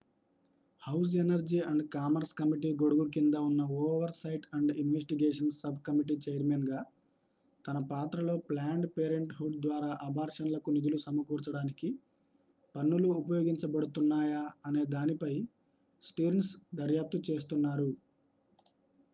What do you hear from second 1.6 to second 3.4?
and Commerce committee గొడుగు కింద